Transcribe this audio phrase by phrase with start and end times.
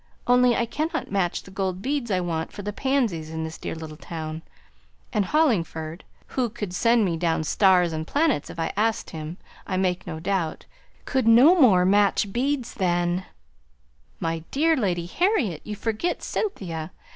[0.25, 3.75] Only I cannot match the gold beads I want for the pansies in this dear
[3.75, 4.41] little town;
[5.13, 9.37] and Hollingford, who could send me down stars and planets if I asked him,
[9.67, 10.65] I make no doubt,
[11.05, 13.25] could no more match beads than"
[14.19, 15.61] "My dear Lady Harriet!
[15.63, 16.89] you forget Cynthia!